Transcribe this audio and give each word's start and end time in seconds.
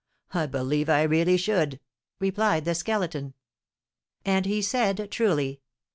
_I 0.35 0.47
believe 0.47 0.89
I 0.89 1.03
really 1.03 1.37
should!" 1.37 1.79
replied 2.19 2.65
the 2.65 2.73
Skeleton. 2.73 3.35
And 4.25 4.47
he 4.47 4.59
said 4.59 5.11
truly. 5.11 5.61